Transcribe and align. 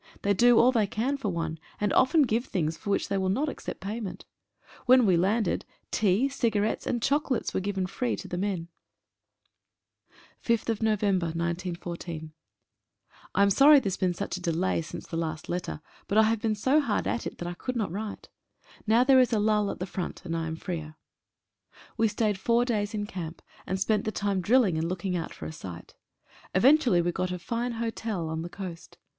They 0.23 0.33
do 0.33 0.57
all 0.57 0.71
they 0.71 0.87
can 0.87 1.15
for 1.15 1.29
one, 1.29 1.59
and 1.79 1.93
often 1.93 2.23
give 2.23 2.45
things 2.45 2.75
for 2.75 2.89
which 2.89 3.07
they 3.07 3.19
will 3.19 3.29
not 3.29 3.47
accept 3.47 3.81
payment. 3.81 4.25
When 4.87 5.05
we 5.05 5.15
landed, 5.15 5.63
tea, 5.91 6.27
cigarettes, 6.27 6.87
and 6.87 7.03
chocolates 7.03 7.53
were 7.53 7.59
given 7.59 7.85
free 7.85 8.15
to 8.15 8.27
the 8.27 8.35
men. 8.39 8.67
<8> 10.43 10.65
•*> 10.65 11.71
5/11/14. 11.77 12.31
JAM 13.37 13.49
sorry 13.51 13.77
there 13.77 13.83
has 13.83 13.97
been 13.97 14.15
such 14.15 14.37
a 14.37 14.41
delay 14.41 14.81
since 14.81 15.13
last 15.13 15.47
letter, 15.47 15.81
but 16.07 16.17
I 16.17 16.23
have 16.23 16.41
been 16.41 16.55
so 16.55 16.79
hard 16.79 17.05
at 17.05 17.27
it 17.27 17.37
that 17.37 17.47
I 17.47 17.53
could 17.53 17.75
not 17.75 17.91
write. 17.91 18.29
Now 18.87 19.03
there 19.03 19.19
is 19.19 19.31
a 19.31 19.39
lull 19.39 19.69
at 19.69 19.77
the 19.79 19.85
Front, 19.85 20.25
and 20.25 20.35
I 20.35 20.47
am 20.47 20.55
freer. 20.55 20.77
13 20.79 20.87
A 20.87 20.89
BASE 20.89 21.75
HOSPITAL. 21.89 21.93
We 21.97 22.07
stayed 22.07 22.39
four 22.39 22.65
days 22.65 22.93
in 22.95 23.05
camp, 23.05 23.43
and 23.67 23.79
spent 23.79 24.05
the 24.05 24.11
time 24.11 24.41
drilling 24.41 24.79
and 24.79 24.89
looking 24.89 25.15
out 25.15 25.31
for 25.31 25.45
a 25.45 25.51
site. 25.51 25.93
Eventually 26.55 27.03
we 27.03 27.11
got 27.11 27.29
a 27.31 27.37
fine 27.37 27.73
hotel 27.73 28.29
on 28.29 28.41
the 28.41 28.49
coast. 28.49 28.97